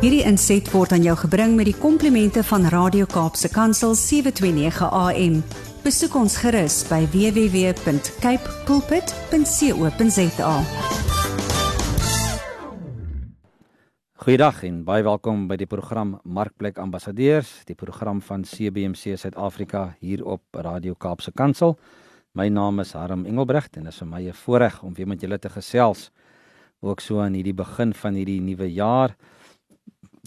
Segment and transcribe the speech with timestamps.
[0.00, 5.34] Hierdie inset word aan jou gebring met die komplimente van Radio Kaapse Kansel 729 AM.
[5.84, 10.54] Besoek ons gerus by www.cape pulpit.co.za.
[14.24, 20.24] Goeiedag en baie welkom by die program Markplek Ambassadeurs, die program van CBC Suid-Afrika hier
[20.24, 21.76] op Radio Kaapse Kansel.
[22.32, 25.20] My naam is Harm Engelbrecht en dit is vir my 'n voorreg om weer met
[25.20, 26.08] julle te gesels
[26.80, 29.16] ook so aan hierdie begin van hierdie nuwe jaar.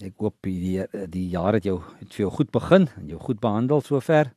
[0.02, 3.40] Ek hoop die die jaar het jou het vir jou goed begin en jou goed
[3.40, 4.32] behandel sover.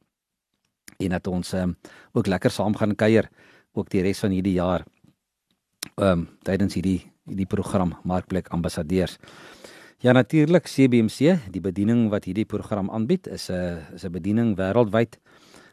[1.01, 1.75] En dat ons um,
[2.13, 3.29] ook lekker saam gaan kuier
[3.73, 4.85] ook die res van hierdie jaar.
[5.97, 9.17] Ehm um, tydens hierdie hierdie program Markplek Ambassadeurs.
[9.99, 15.17] Ja natuurlik CBC, die bediening wat hierdie program aanbied is 'n is 'n bediening wêreldwyd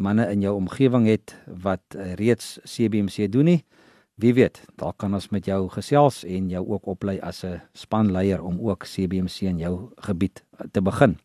[0.00, 1.82] manne in jou omgewing het wat
[2.16, 3.64] reeds CBMC doen nie,
[4.20, 8.42] Wie weet, dalk kan ons met jou gesels en jou ook oplei as 'n spanleier
[8.44, 11.16] om ook CBMC in jou gebied te begin.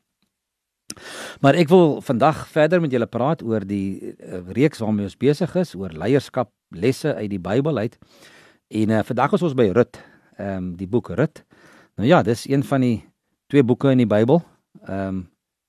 [1.42, 5.56] Maar ek wil vandag verder met julle praat oor die uh, reeks waarmee ons besig
[5.60, 7.98] is oor leierskap lesse uit die Bybel uit.
[8.68, 10.00] En uh, vandag is ons by Rut,
[10.38, 11.44] ehm um, die boek Rut.
[12.00, 12.98] Nou ja, dis een van die
[13.52, 14.42] twee boeke in die Bybel
[14.86, 15.24] ehm um,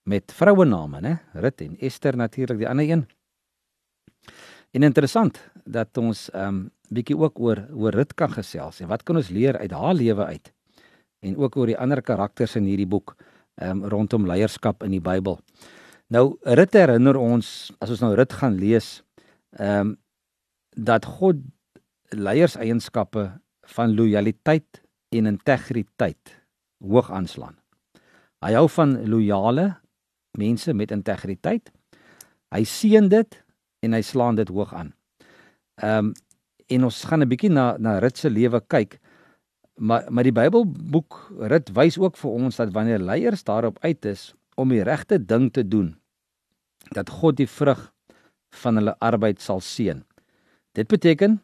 [0.06, 1.12] met vrouename, né?
[1.34, 3.06] Rut en Ester natuurlik die ander een.
[4.70, 9.02] En interessant dat ons ehm um, bietjie ook oor oor Rut kan gesels en wat
[9.02, 10.52] kan ons leer uit haar lewe uit?
[11.26, 15.02] En ook oor die ander karakters in hierdie boek ehm um, rondom leierskap in die
[15.02, 15.38] Bybel.
[16.12, 19.00] Nou Rut herinner ons as ons nou Rut gaan lees
[19.58, 19.96] ehm um,
[20.76, 21.38] dat God
[22.12, 23.22] leierseienskappe
[23.72, 24.82] van lojaliteit
[25.16, 26.34] en integriteit
[26.84, 27.56] hoog aanslaan.
[28.44, 29.70] Hy hou van loyale
[30.36, 31.72] mense met integriteit.
[32.52, 33.38] Hy seën dit
[33.80, 34.92] en hy slaan dit hoog aan.
[35.80, 36.14] Ehm um,
[36.66, 38.98] en ons gaan 'n bietjie na na Rut se lewe kyk.
[39.76, 44.34] Maar maar die Bybelboek Rut wys ook vir ons dat wanneer leiers daarop uit is
[44.56, 45.96] om die regte ding te doen,
[46.96, 47.92] dat God die vrug
[48.62, 50.00] van hulle arbeid sal seën.
[50.72, 51.42] Dit beteken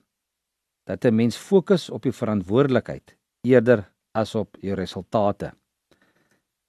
[0.89, 5.53] dat 'n mens fokus op die verantwoordelikheid eerder as op jou resultate.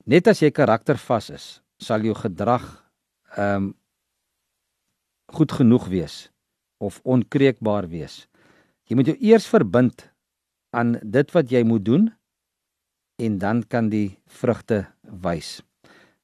[0.05, 2.91] Net as jy karaktervas is, sal jou gedrag
[3.37, 3.75] ehm um,
[5.33, 6.31] goed genoeg wees
[6.77, 8.27] of onkreukbaar wees.
[8.83, 10.12] Jy moet jou eers verbind
[10.73, 12.09] aan dit wat jy moet doen
[13.21, 15.61] en dan kan die vrugte wys.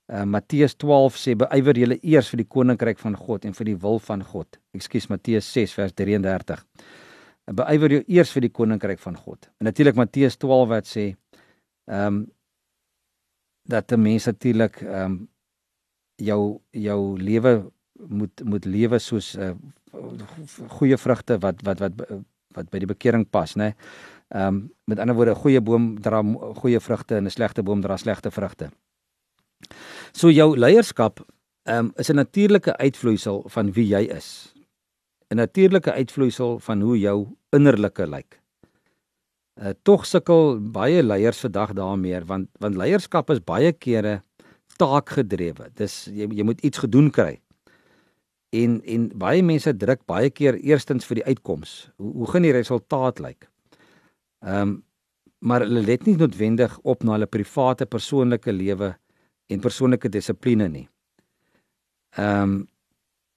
[0.10, 3.78] Uh, Matteus 12 sê beywer julle eers vir die koninkryk van God en vir die
[3.78, 4.58] wil van God.
[4.74, 6.64] Ekskuus Matteus 6 vers 33.
[7.60, 9.50] Beywer jou eers vir die koninkryk van God.
[9.62, 11.08] En natuurlik Matteus 12 wat sê
[11.90, 12.20] ehm um,
[13.70, 15.30] dat 'n mens natuurlik ehm um,
[16.18, 17.72] jou jou lewe
[18.08, 19.54] moet moet lewe soos 'n uh,
[20.68, 21.94] goeie vrugte wat wat wat
[22.56, 23.76] wat by die bekering pas, né?
[24.30, 26.22] Ehm um, met ander woorde, 'n goeie boom dra
[26.62, 28.70] goeie vrugte en 'n slegte boom dra slegte vrugte.
[30.12, 31.20] So jou leierskap
[31.64, 34.54] ehm um, is 'n natuurlike uitvloeisel van wie jy is.
[35.30, 38.42] 'n Natuurlike uitvloeisel van hoe jou innerlike lyk.
[39.62, 44.22] Uh tog sukkel baie leiers vandag daarmee want want leierskap is baie kere
[44.78, 45.70] taakgedrewe.
[45.74, 47.42] Dis jy jy moet iets gedoen kry
[48.50, 51.92] en en baie mense druk baie keer eerstens vir die uitkoms.
[51.98, 53.50] Hoe hoe gaan die resultaat lyk?
[54.46, 54.78] Ehm um,
[55.40, 58.90] maar hulle let nie noodwendig op na hulle private persoonlike lewe
[59.48, 60.90] en persoonlike dissipline nie.
[62.18, 62.68] Ehm um,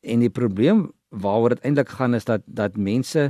[0.03, 3.29] en die probleem waaroor dit eintlik gaan is dat dat mense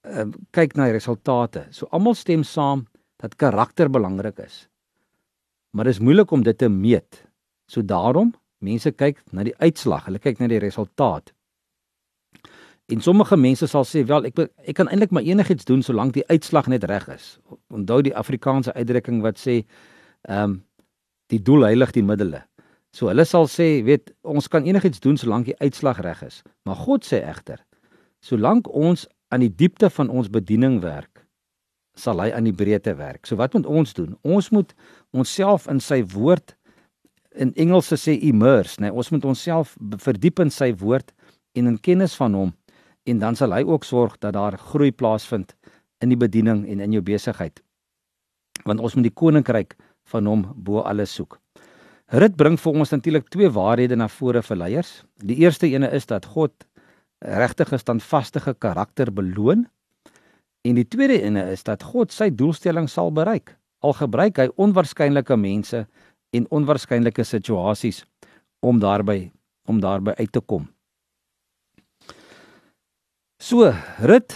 [0.00, 1.66] ehm um, kyk na die resultate.
[1.70, 2.86] So almal stem saam
[3.20, 4.68] dat karakter belangrik is.
[5.70, 7.24] Maar dit is moeilik om dit te meet.
[7.66, 11.30] So daarom Mense kyk na die uitslag, hulle kyk na die resultaat.
[12.88, 16.26] En sommige mense sal sê, "Wel, ek ek kan eintlik maar enigiets doen solank die
[16.26, 17.38] uitslag net reg is."
[17.68, 19.64] Onthou die Afrikaanse uitdrukking wat sê,
[20.22, 20.64] "Ehm um,
[21.26, 22.44] die doel heilig die middele."
[22.90, 26.42] So hulle sal sê, weet, ons kan enigiets doen solank die uitslag reg is.
[26.64, 27.60] Maar God sê egter,
[28.24, 31.26] solank ons aan die diepte van ons bediening werk,
[31.94, 33.26] sal hy aan die breedte werk.
[33.26, 34.16] So wat moet ons doen?
[34.22, 34.74] Ons moet
[35.10, 36.56] onsself in sy woord
[37.38, 41.12] in Engels sê immerse, nee, ons moet onsself verdiep in sy woord
[41.52, 42.54] en in kennis van hom
[43.08, 45.54] en dan sal hy ook sorg dat daar groei plaasvind
[46.04, 47.62] in die bediening en in jou besigheid.
[48.64, 49.76] Want ons moet die koninkryk
[50.12, 51.38] van hom bo alles soek.
[52.08, 54.92] Rit bring vir ons natuurlik twee waarhede na vore vir leiers.
[55.20, 56.52] Die eerste ene is dat God
[57.20, 59.66] regtig 'n standvaste karakter beloon.
[60.64, 63.56] En die tweede ene is dat God sy doelstelling sal bereik.
[63.80, 65.86] Al gebruik hy onwaarskynlike mense
[66.30, 68.04] en onwaarskynlike situasies
[68.60, 69.30] om daarby
[69.68, 70.68] om daarby uit te kom.
[73.40, 74.34] So, Rut,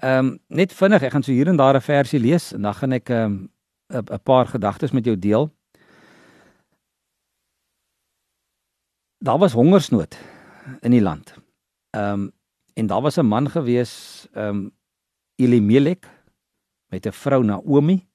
[0.00, 2.74] ehm um, net vinnig, ek gaan so hier en daar 'n versie lees en dan
[2.74, 3.48] gaan ek ehm
[3.92, 5.52] um, 'n paar gedagtes met jou deel.
[9.18, 10.16] Daar was hongersnood
[10.80, 11.34] in die land.
[11.90, 12.32] Ehm um,
[12.74, 14.72] en daar was 'n man gewees, ehm um,
[15.36, 16.08] Elimelek
[16.88, 18.06] met 'n vrou Naomi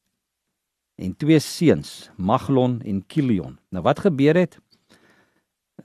[0.96, 3.60] en twee seuns, Maglon en Kilion.
[3.70, 4.60] Nou wat gebeur het?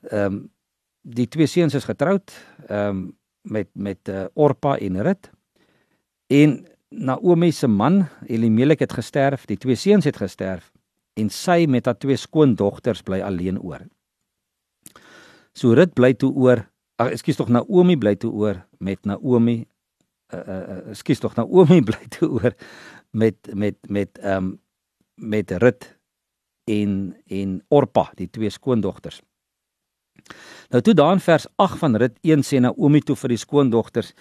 [0.08, 0.52] Ehm um,
[1.00, 2.32] die twee seuns is getroud
[2.66, 5.30] ehm um, met met uh, Orpa en Rut.
[6.26, 10.70] En Naomi se man Elimelek het gesterf, die twee seuns het gesterf
[11.14, 13.84] en sy met haar twee skoondogters bly alleen oor.
[15.52, 16.64] So Rut bly toe oor,
[17.00, 19.62] ag ekskuus tog Naomi bly toe oor met Naomi
[20.32, 22.54] uh uh ekskuus tog Naomi bly toe oor
[23.10, 24.60] met met met ehm um,
[25.14, 25.98] met Rut
[26.64, 29.20] en en Orpa, die twee skoondogters.
[30.72, 34.14] Nou toe daan vers 8 van Rut 1 sê Naomi toe vir die skoondogters: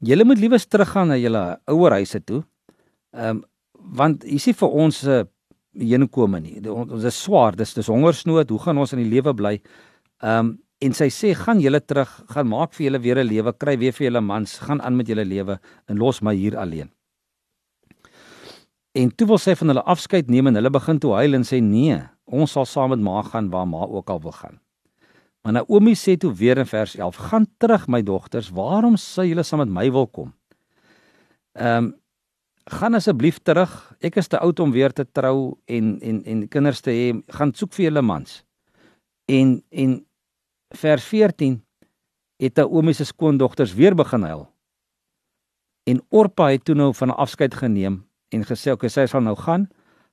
[0.00, 2.42] "Julle moet liewes teruggaan na julle ouer huise toe.
[3.12, 3.42] Ehm um,
[3.98, 5.24] want hier is vir ons 'n uh,
[5.74, 6.60] heenkome nie.
[6.70, 8.50] Ons is swaar, dis dis hongersnood.
[8.50, 9.60] Hoe gaan ons in die lewe bly?"
[10.22, 13.52] Ehm um, en sy sê: "Gaan julle terug, gaan maak vir julle weer 'n lewe,
[13.52, 16.90] kry weer vir julle mans, gaan aan met julle lewe en los my hier alleen."
[18.94, 21.60] En toe wil sy van hulle afskeid neem en hulle begin toe huil en sê
[21.60, 24.60] nee, ons sal saam met ma gaan waar ma ook al wil gaan.
[25.42, 29.42] Maar Naomi sê toe weer in vers 11: "Gaan terug my dogters, waarom sou julle
[29.42, 30.34] saam met my wil kom?"
[31.52, 32.00] Ehm um,
[32.64, 33.96] gaan asseblief terug.
[34.00, 37.22] Ek is te oud om weer te trou en en en kinders te hê.
[37.28, 38.44] Gaan soek vir julle mans.
[39.26, 40.06] En en
[40.70, 41.64] vers 14
[42.36, 44.46] het Naomi se skoondogters weer begin huil.
[45.84, 49.68] En Orpa het toe nou van afskeid geneem en gesê okay sy sal nou gaan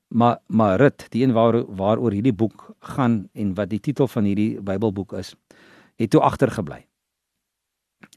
[0.10, 4.24] maar maar Rut die een waar waaroor hierdie boek gaan en wat die titel van
[4.24, 5.36] hierdie Bybelboek is
[5.96, 6.86] het toe agtergebly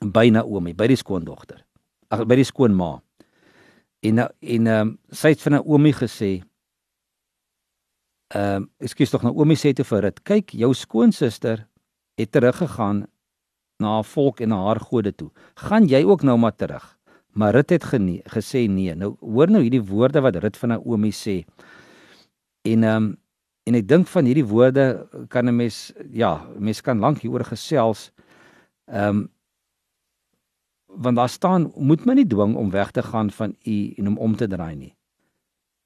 [0.00, 1.64] by Naomi by die skoondogter
[2.08, 3.02] ag by die skoonma
[4.02, 6.32] en en ehm um, sy het vir Naomi gesê
[8.32, 11.66] ehm um, ekskuus tog Naomi sê te vir Rut kyk jou skoonsister
[12.16, 13.06] het teruggegaan
[13.78, 15.30] na haar volk en na haar gode toe
[15.68, 16.96] gaan jy ook nou maar terug
[17.32, 18.94] Maar Rut het genie, gesê nee.
[18.94, 21.42] Nou hoor nou hierdie woorde wat Rut van Naomi sê.
[22.62, 23.10] En ehm um,
[23.62, 28.10] en ek dink van hierdie woorde kan 'n mens ja, mens kan lank hieroor gesels.
[28.86, 29.30] Ehm um,
[30.86, 34.18] want daar staan moet my nie dwing om weg te gaan van u en om
[34.18, 34.96] om te draai nie.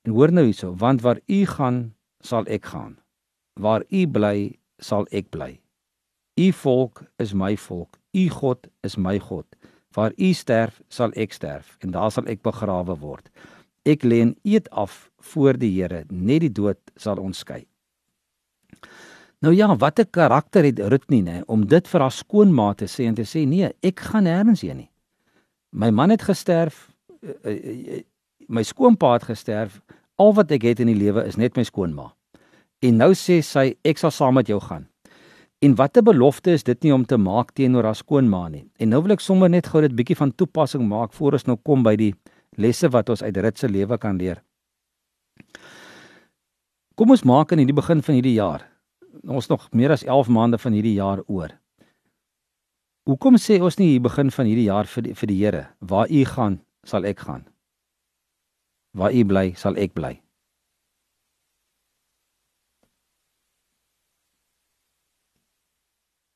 [0.02, 2.98] En hoor nou hierso, want waar u gaan, sal ek gaan.
[3.60, 5.60] Waar u bly, sal ek bly.
[6.40, 7.98] U volk is my volk.
[8.12, 9.46] U God is my God.
[9.94, 13.30] Waar u sterf, sal ek sterf en daar sal ek begrawe word.
[13.82, 17.64] Ek lê en eet af voor die Here, net die dood sal ons skei.
[19.44, 22.84] Nou ja, wat 'n karakter het Rut nie, nê, om dit vir haar skoonma te
[22.84, 24.90] sê en te sê nee, ek gaan nêrens heen nie.
[25.70, 26.90] My man het gesterf,
[27.22, 28.02] eh, eh, eh,
[28.48, 29.80] my skoonpa het gesterf,
[30.16, 32.12] al wat ek het in die lewe is net my skoonma.
[32.80, 34.86] En nou sê sy ek sal saam met jou gaan.
[35.60, 38.66] En watter belofte is dit nie om te maak teenoor haar skoonma nie.
[38.78, 41.56] En nou wil ek sommer net gou dit bietjie van toepassing maak voor ons nou
[41.56, 42.12] kom by die
[42.56, 44.42] lesse wat ons uit Rit se lewe kan leer.
[46.96, 48.62] Kom ons maak in die begin van hierdie jaar.
[49.28, 51.52] Ons nog meer as 11 maande van hierdie jaar oor.
[53.06, 56.10] Hoekom sê ons nie hier begin van hierdie jaar vir die, vir die Here, waar
[56.10, 57.44] u gaan, sal ek gaan.
[58.96, 60.16] Waar u bly, sal ek bly.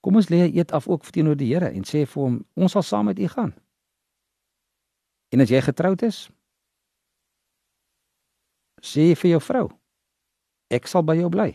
[0.00, 2.85] Kom ons lê eet af ook teenoor die Here en sê vir hom ons sal
[2.87, 3.52] saam met u gaan.
[5.33, 6.28] En as jy getroud is,
[8.81, 9.69] sê vir jou vrou
[10.71, 11.51] ek sal by jou bly.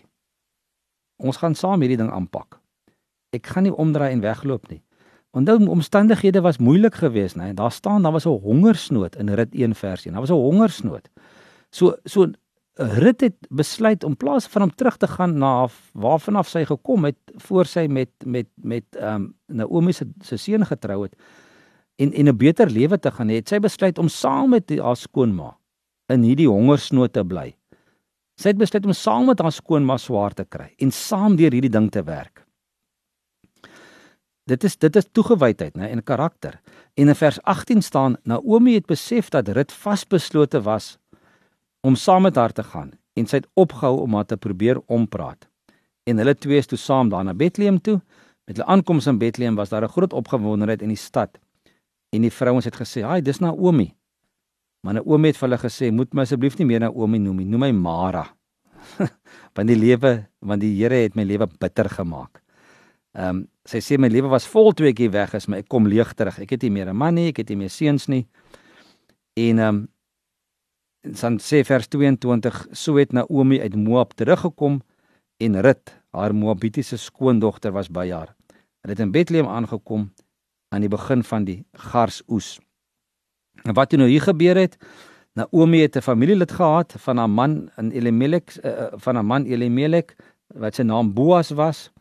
[1.23, 2.59] Ons gaan saam hierdie ding aanpak.
[3.35, 4.81] Ek gaan nie omdraai en wegloop nie.
[5.35, 7.53] Onthou omstandighede was moeilik geweest, né?
[7.55, 10.13] Daar staan daar was 'n hongersnood in Rit 1 vers 1.
[10.13, 11.09] Daar was 'n hongersnood.
[11.71, 12.31] So so
[12.77, 17.05] Rut het besluit om plaas van om terug te gaan na waarvan af sy gekom
[17.05, 21.15] het voor sy met met met ehm um, Naomi se se seun getrou het
[21.95, 24.95] en en 'n beter lewe te gaan hê, het sy besluit om saam met haar
[24.95, 25.57] skoonma
[26.13, 27.53] in hierdie hongersnood te bly.
[28.35, 31.71] Sy het besluit om saam met haar skoonma swaar te kry en saam deur hierdie
[31.71, 32.43] ding te werk.
[34.45, 36.59] Dit is dit is toegewydheid, né, en karakter.
[36.93, 40.97] En in vers 18 staan Naomi het besef dat Rut vasbeslote was
[41.81, 45.47] om saam met haar te gaan en sy het opgehou om haar te probeer ompraat.
[46.05, 48.01] En hulle twee is toe saam daar na Bethlehem toe.
[48.45, 51.39] Met hulle aankoms in Bethlehem was daar 'n groot opgewondenheid in die stad.
[52.09, 53.95] En die vrouens het gesê: "Haai, dis Naomi."
[54.85, 57.65] Maar Naomi het vir hulle gesê: "Moet my asseblief nie meer Naomi noem nie, noem
[57.65, 58.25] my Mara."
[59.55, 62.41] want die lewe, want die Here het my lewe bitter gemaak.
[63.17, 65.69] Ehm um, sy sê my lewe was vol toe ek hier weg is, maar ek
[65.73, 66.37] kom leeg terug.
[66.43, 68.27] Ek het nie meer 'n man nie, ek het nie meer seuns nie.
[69.33, 69.87] En ehm um,
[71.05, 74.81] dan sê vers 22 so het Naomi uit Moab teruggekom
[75.37, 78.35] en Rut haar Moabitiese skoondogter was by haar.
[78.81, 80.11] Hulle het in Bethlehem aangekom
[80.69, 82.59] aan die begin van die garsoes.
[83.63, 84.77] En wat nou hier gebeur het?
[85.35, 90.15] Naomi het 'n familielid gehad van haar man in Elimelek uh, van haar man Elimelek
[90.47, 91.91] wat sy naam Boas was.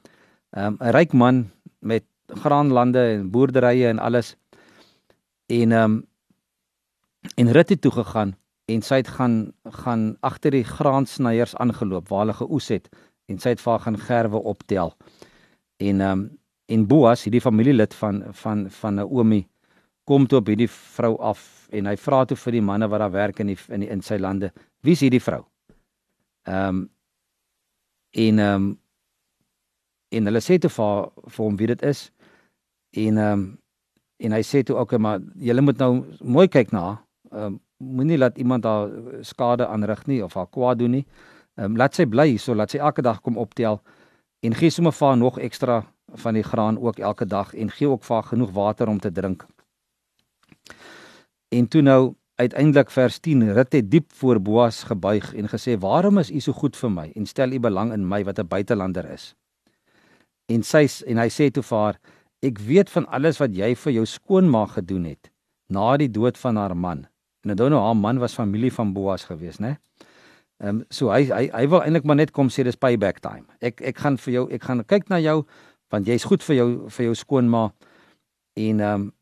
[0.50, 4.36] Um, 'n ryk man met graanlande en boerderye en alles.
[5.46, 6.06] En ehm um,
[7.34, 12.18] en Rut het toe gegaan en sy het gaan gaan agter die graansnyers aangeloop waar
[12.18, 12.88] hulle geoes het
[13.26, 14.96] en sy het vir gaan gerwe optel.
[15.76, 19.46] En ehm um, en Boas, hierdie familielid van van van Naomi
[20.04, 21.42] kom toe op hierdie vrou af
[21.74, 24.02] en hy vra toe vir die manne wat daar werk in die in die in
[24.04, 24.52] sy lande,
[24.84, 25.42] wie's hierdie vrou?
[26.46, 26.88] Ehm um,
[28.14, 28.72] en ehm um,
[30.14, 32.08] en hulle sê toe vir vir hom wie dit is.
[33.04, 33.44] En ehm um,
[34.24, 36.84] en hy sê toe okay, maar julle moet nou mooi kyk na.
[37.32, 38.90] Ehm um, moenie laat iemand haar
[39.26, 41.06] skade aanrig nie of haar kwaad doen nie.
[41.56, 43.80] Ehm um, laat sy bly so laat sy elke dag kom optel
[44.44, 45.82] en gee sommer vir haar nog ekstra
[46.24, 49.12] van die graan ook elke dag en gee ook vir haar genoeg water om te
[49.12, 49.46] drink.
[51.48, 56.18] En toe nou uiteindelik vers 10 Rut het diep voor Boas gebuig en gesê: "Waarom
[56.18, 59.10] is u so goed vir my en stel u belang in my wat 'n buitelander
[59.10, 59.34] is?"
[60.46, 62.00] En sy en hy sê toe vir haar:
[62.42, 65.30] "Ek weet van alles wat jy vir jou skoonma gedoen het
[65.68, 67.06] na die dood van haar man."
[67.44, 69.78] En onthou nou haar man was familie van Boas gewees, né?
[70.62, 73.44] Ehm um, so hy hy hy wil eintlik maar net kom sê dis payback time.
[73.60, 75.42] Ek ek gaan vir jou ek gaan kyk na jou
[75.90, 77.72] want jy's goed vir jou vir jou skoonma.
[78.56, 79.12] En ehm um,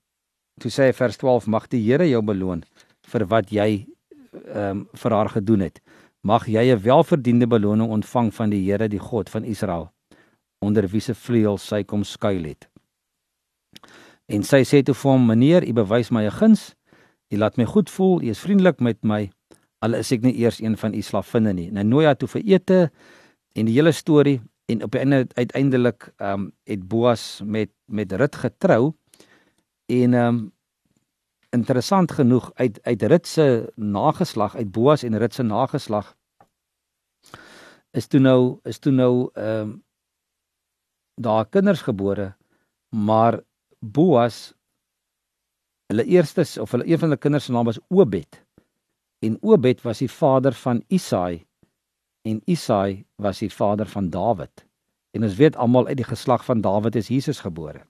[0.60, 2.64] toe sê hy vers 12 mag die Here jou beloon
[3.12, 3.86] vir wat jy
[4.32, 5.80] ehm um, vir haar gedoen het.
[6.22, 9.92] Mag jy 'n welverdiende beloning ontvang van die Here die God van Israel
[10.60, 12.68] onder wie se vleuel sy kom skuil het.
[14.26, 16.74] En sy sê toe vir hom: "Meneer, u bewys my 'n guns."
[17.28, 19.30] Jy laat my goed voel, jy is vriendelik met my.
[19.80, 21.70] Al is ek nie eers een van u slavinne nie.
[21.70, 22.90] Nou nooi haar toe vir ete
[23.56, 28.12] en die hele storie en op die einde uiteindelik ehm um, het Boas met met
[28.12, 28.94] Rut getrou
[29.86, 30.52] en ehm um,
[31.52, 36.16] interessant genoeg uit uit Rut se nageslag uit Boas en Rut se nageslag
[37.90, 39.82] is toe nou is toe nou ehm um,
[41.20, 42.34] daar kinders gebore
[42.88, 43.40] maar
[43.78, 44.54] Boas
[45.92, 48.38] Hulle eerstes of hulle een van hulle kinders se naam was Obed.
[49.20, 51.44] En Obed was die vader van Isaai
[52.24, 54.64] en Isaai was die vader van Dawid.
[55.12, 57.84] En ons weet almal uit die geslag van Dawid is Jesus gebore.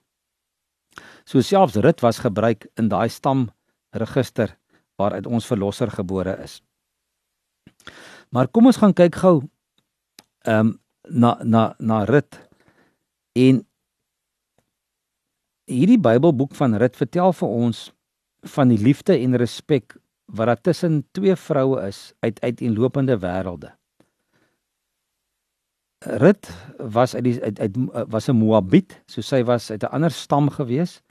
[1.25, 4.57] So selfs Rut was gebruik in daai stamregister
[4.99, 6.61] waaruit ons verlosser gebore is.
[8.29, 9.37] Maar kom ons gaan kyk gou
[10.43, 12.37] ehm um, na na na Rut
[13.35, 13.65] en
[15.67, 17.91] hierdie Bybelboek van Rut vertel vir ons
[18.55, 23.73] van die liefde en respek wat daar tussen twee vroue is uit uiteenlopende wêrelde.
[26.03, 27.77] Rut was uit die uit, uit
[28.11, 31.01] was 'n Moabit, so sy was uit 'n ander stam gewees.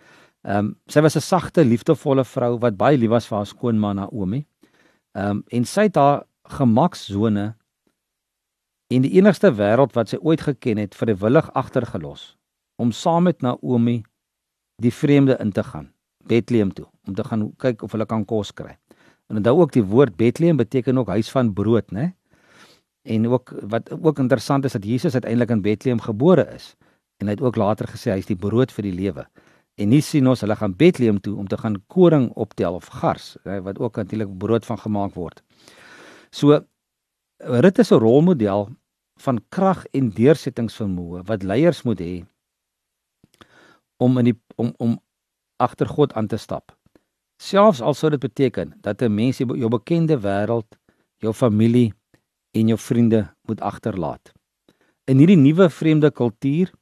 [0.43, 3.93] Ehm um, sy was 'n sagte, liefdevolle vrou wat baie lief was vir haar skoonma
[3.93, 4.47] Naomi.
[5.15, 7.55] Ehm um, en sy het haar gemaksone
[8.89, 12.37] in die enigste wêreld wat sy ooit geken het vrywillig agtergelos
[12.77, 14.03] om saam met Naomi
[14.83, 15.93] die vreemde in te gaan,
[16.27, 18.77] Bethlehem toe, om te gaan kyk of hulle kan kos kry.
[19.31, 22.13] En onthou ook die woord Bethlehem beteken ook huis van brood, né?
[23.03, 26.75] En ook wat ook interessant is dat Jesus uiteindelik in Bethlehem gebore is
[27.17, 29.27] en hy het ook later gesê hy is die brood vir die lewe.
[29.81, 33.37] En nie sien ons hulle gaan Bethlehem toe om te gaan koring optel of gars,
[33.45, 35.43] hè, wat ook natuurlik brood van gemaak word.
[36.31, 36.61] So
[37.43, 38.69] Rut is 'n rolmodel
[39.17, 42.25] van krag en deursettingsvermoë wat leiers moet hê
[43.97, 45.01] om in die om om
[45.57, 46.73] agter God aan te stap.
[47.43, 50.79] Selfs al sou dit beteken dat 'n mens jou bekende wêreld,
[51.19, 51.95] jou familie
[52.51, 54.33] en jou vriende moet agterlaat.
[55.05, 56.73] In hierdie nuwe vreemde kultuur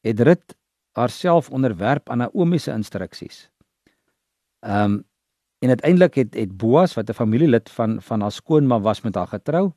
[0.00, 0.56] het Rut
[0.92, 3.50] haarself onderwerp aan Naomi se instruksies.
[4.60, 5.08] Ehm um,
[5.60, 9.26] en uiteindelik het het Boas wat 'n familielid van van haar skoonma was met haar
[9.26, 9.72] getrou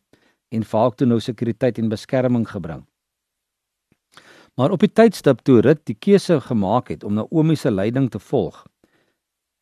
[0.50, 2.86] en vir haar toe nou sekuriteit en beskerming gebring.
[4.54, 8.20] Maar op die tydstip toe Rut die keuse gemaak het om Naomi se leiding te
[8.20, 8.66] volg,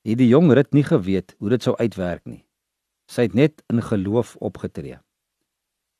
[0.01, 2.43] het die jong Rut nie geweet hoe dit sou uitwerk nie.
[3.12, 4.98] Sy het net in geloof opgetree.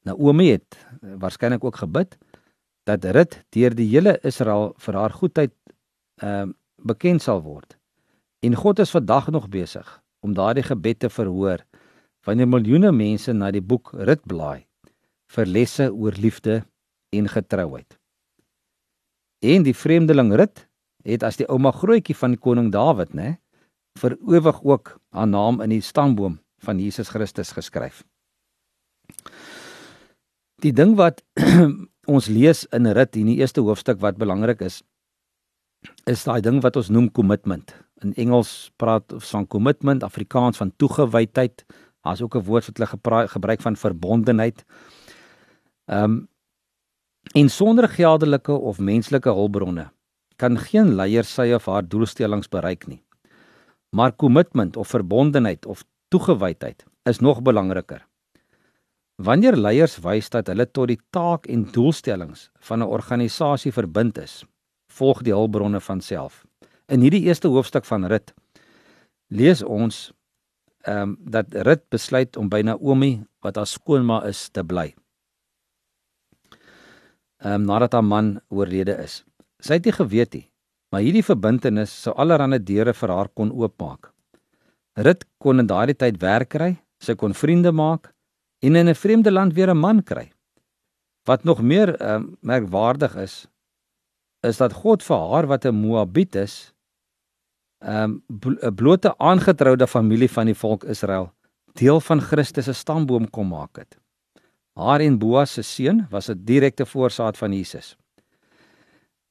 [0.04, 2.18] Naomi het eh, waarskynlik ook gebid
[2.84, 5.54] dat Rut deur die hele Israel vir haar goedheid
[6.22, 7.78] ehm uh, bekend sal word.
[8.42, 9.86] En God is vandag nog besig
[10.26, 11.62] om daardie gebed te verhoor
[12.26, 14.66] wanneer miljoene mense na die boek Rut blaai
[15.36, 16.64] vir lesse oor liefde
[17.14, 17.98] en getrouheid.
[19.42, 20.66] En die vreemdeling Rut
[21.06, 23.38] het as die ouma grootjie van koning Dawid, né,
[24.00, 28.04] vir ewig ook haar naam in die stamboom van Jesus Christus geskryf.
[30.62, 31.24] Die ding wat
[32.12, 34.82] ons lees in Rut in die eerste hoofstuk wat belangrik is,
[36.10, 37.74] is daai ding wat ons noem commitment.
[38.04, 41.66] In Engels praat ons van commitment, Afrikaans van toegewydheid.
[42.04, 44.66] Daar's ook 'n woord wat hulle gebruik van verbondenheid.
[45.88, 46.28] Ehm um,
[47.32, 49.86] En sonder geldelike of menslike hulpbronne
[50.42, 53.04] kan geen leier sy of haar doelstellings bereik nie.
[53.96, 58.02] Maar kommitment of verbondenheid of toegewydheid is nog belangriker.
[59.22, 64.46] Wanneer leiers wys dat hulle tot die taak en doelstellings van 'n organisasie verbind is,
[64.90, 66.46] volg die hulpbronne van self.
[66.88, 68.34] In hierdie eerste hoofstuk van Rut
[69.30, 70.12] lees ons
[70.82, 74.94] ehm um, dat Rut besluit om by Naomi wat haar skoonma is te bly
[77.44, 79.22] um, nadat haar man oorlede is.
[79.62, 80.46] Sy het nie geweet nie,
[80.92, 84.12] maar hierdie verbintenis sou allerlei deure vir haar kon oopmaak.
[84.98, 88.12] Rit kon in daardie tyd werk kry, sy kon vriende maak
[88.62, 90.32] en in 'n vreemde land weer 'n man kry.
[91.24, 93.48] Wat nog meer um, merkwaardig is,
[94.40, 96.74] is dat God vir haar wat 'n Moabiet is,
[97.82, 101.34] 'n um, blote aangetroude familie van die volk Israel,
[101.74, 103.98] deel van Christus se stamboom kom maak het.
[104.74, 107.98] Haar en Boas se seun was 'n direkte voorsaat van Jesus.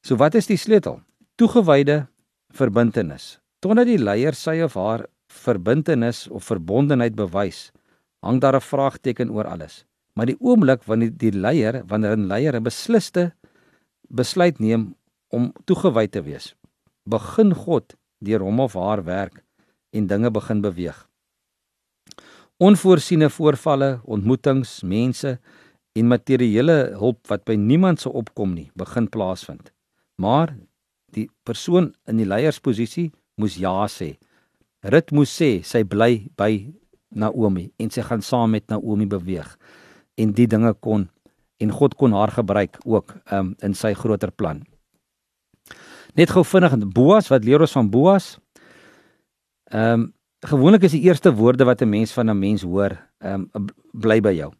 [0.01, 1.01] So wat is die sleutel?
[1.35, 2.07] Toegewyde
[2.49, 3.39] verbintenis.
[3.59, 7.71] Totdat die leier sy of haar verbintenis of verbondenheid bewys,
[8.21, 9.85] hang daar 'n vraagteken oor alles.
[10.15, 13.33] Maar die oomblik wanneer die leier, wanneer 'n leier 'n besliste
[14.09, 14.95] besluit neem
[15.29, 16.55] om toegewy te wees,
[17.05, 19.45] begin God deur hom of haar werk
[19.91, 21.09] en dinge begin beweeg.
[22.57, 25.39] Onvoorsiene voorvalle, ontmoetings, mense
[25.93, 29.73] en materiële hulp wat by niemand se opkom nie, begin plaasvind.
[30.21, 30.53] Maar
[31.17, 34.19] die persoon in die leiersposisie moes ja sê.
[34.83, 36.69] Rut moes sê sy bly by
[37.11, 39.57] Naomi en sy gaan saam met Naomi beweeg.
[40.17, 41.09] En die dinge kon
[41.61, 44.63] en God kon haar gebruik ook um, in sy groter plan.
[46.17, 48.39] Net gou vinnig Boas, wat leer ons van Boas?
[49.71, 50.09] Ehm um,
[50.41, 54.21] gewoonlik is die eerste woorde wat 'n mens van 'n mens hoor, ehm um, bly
[54.21, 54.53] by jou.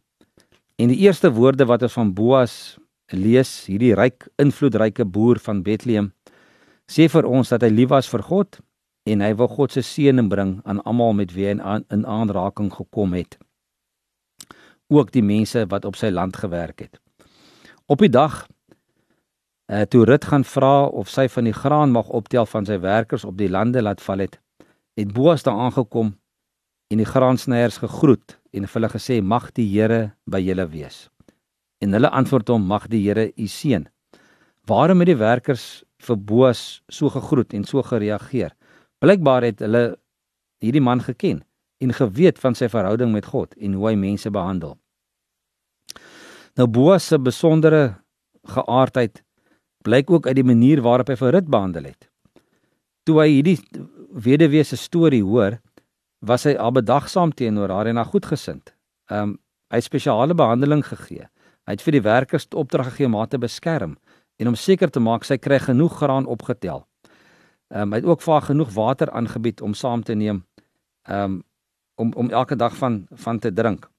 [0.77, 6.13] En die eerste woorde wat ons van Boas lees, hierdie ryk invloedryke boer van Bethlehem,
[6.87, 8.59] sê vir ons dat hy lief was vir God
[9.09, 12.69] en hy wou God se seëning bring aan almal met wie hy in, in aanraking
[12.73, 13.37] gekom het.
[14.91, 16.99] Ook die mense wat op sy land gewerk het.
[17.87, 18.43] Op die dag
[19.71, 23.25] uh, toe Rut gaan vra of sy van die graan mag optel van sy werkers
[23.25, 24.37] op die lande laat val het,
[24.99, 26.13] het Boas daar aangekom
[26.91, 31.07] en die graansnyers gegroet en hulle gesê mag die Here by julle wees.
[31.81, 33.87] En hulle antwoord hom mag die Here u seën.
[34.67, 38.51] Waarom het die werkers vir Boas so gegroet en so gereageer?
[39.01, 39.85] Blykbaar het hulle
[40.61, 41.41] hierdie man geken
[41.81, 44.75] en geweet van sy verhouding met God en hoe hy mense behandel.
[46.59, 47.95] Nou Boas se besondere
[48.53, 49.23] geaardheid
[49.81, 52.09] blyk ook uit die manier waarop hy vir Rut behandel het.
[53.09, 53.57] Toe hy hierdie
[54.13, 55.57] weduwee se storie hoor,
[56.21, 58.75] was hy albedagsaam teenoor haar en haar goedgesind.
[59.09, 59.39] Ehm um,
[59.71, 61.29] hy het spesiale behandeling gegee.
[61.63, 63.93] Hy het vir die werkers opdrag gegee om haar te beskerm
[64.35, 66.83] en om seker te maak sy kry genoeg graan opgetel.
[67.71, 70.43] Ehm um, hy het ook vir genoeg water aangebied om saam te neem.
[71.07, 71.43] Ehm um,
[71.95, 73.89] om om elke dag van van te drink.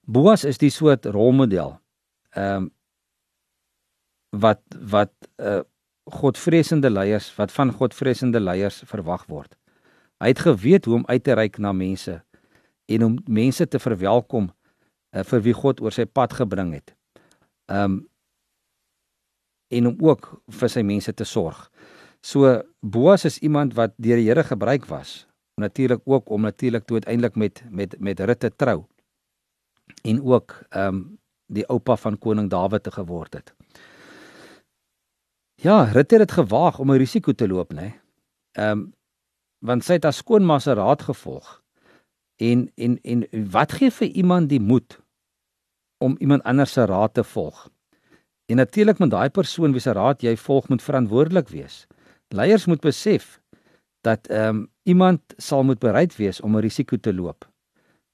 [0.00, 1.78] Boas is die soort rolmodel.
[2.30, 2.70] Ehm um,
[4.40, 5.60] wat wat 'n uh,
[6.04, 9.56] Godvreesende leiers wat van Godvreesende leiers verwag word.
[10.18, 12.22] Hy het geweet hoe om uit te reik na mense
[12.84, 14.50] en om mense te verwelkom
[15.10, 16.94] uh, vir wie God oor sy pad gebring het.
[17.66, 18.08] Um
[19.74, 21.68] en om ook vir sy mense te sorg.
[22.24, 25.26] So Boas is iemand wat deur die Here gebruik was,
[25.60, 28.84] natuurlik ook om natuurlik toe uiteindelik met met met Rut te trou.
[30.02, 33.54] en ook ehm um, die oupa van koning Dawid te geword het.
[35.54, 37.92] Ja, Rut het dit gewaag om 'n risiko te loop, nê.
[38.52, 38.92] Ehm um,
[39.58, 41.62] want sy het haar skoonma se raad gevolg.
[42.36, 45.00] En en en wat gee vir iemand die moed
[45.98, 47.70] om iemand anders se raad te volg?
[48.46, 51.86] En natuurlik moet daai persoon wie se raad jy volg moet verantwoordelik wees.
[52.28, 53.40] Leiers moet besef
[54.04, 57.48] dat ehm um, iemand sal moet bereid wees om 'n risiko te loop.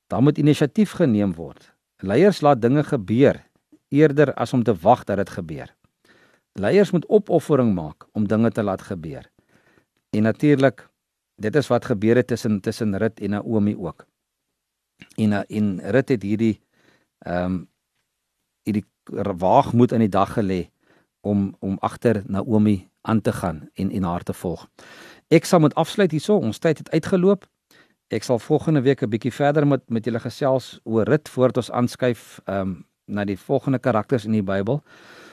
[0.06, 1.74] Daar moet inisiatief geneem word.
[1.96, 3.46] Leiers laat dinge gebeur
[3.88, 5.74] eerder as om te wag dat dit gebeur.
[6.52, 9.30] Leiers moet opoffering maak om dinge te laat gebeur.
[10.10, 10.88] En natuurlik
[11.34, 14.06] dit is wat gebeur het tussen tussen Rut en Naomi ook.
[15.16, 16.60] En en Rut het hierdie
[17.18, 17.68] ehm um,
[18.62, 18.84] hierdie
[19.38, 20.70] waagmoed in die dag gelê
[21.20, 24.66] om om agter Naomi aan te gaan en en haar te volg.
[25.28, 26.36] Ek sal moet afsluit hierso.
[26.36, 27.46] Ons tyd het uitgeloop.
[28.10, 31.70] Ek sal volgende week 'n bietjie verder met met julle gesels oor Rut voordat ons
[31.70, 34.82] aanskuif ehm um, na die volgende karakters in die Bybel.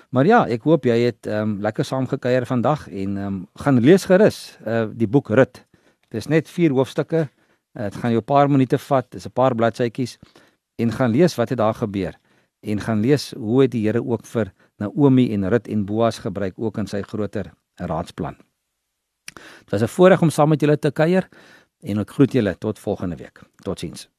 [0.09, 3.47] Maar ja, ek hoop jy het ehm um, lekker saam gekuier vandag en ehm um,
[3.55, 5.65] gaan lees gerus uh die boek Rut.
[6.09, 7.29] Dit is net 4 hoofstukke.
[7.73, 9.11] Dit uh, gaan jou 'n paar minute vat.
[9.11, 10.17] Dis 'n paar bladsytjies
[10.75, 12.17] en gaan lees wat het daar gebeur
[12.67, 16.53] en gaan lees hoe het die Here ook vir Naomi en Rut en Boas gebruik
[16.57, 18.35] ook in sy groter raadsplan.
[19.33, 21.29] Dit was 'n voorreg om saam met julle te kuier
[21.81, 23.41] en ek groet julle tot volgende week.
[23.63, 24.09] Totsiens.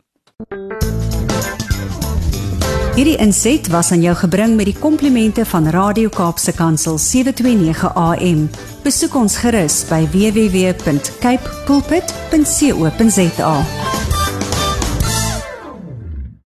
[2.98, 8.48] Hierdie inset was aan jou gebring met die komplimente van Radio Kaapse Kansel 729 AM.
[8.82, 13.54] Besoek ons gerus by www.cape pulpit.co.za.